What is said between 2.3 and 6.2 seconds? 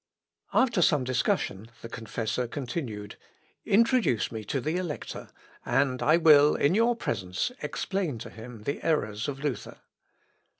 continued, "Introduce me to the Elector, and I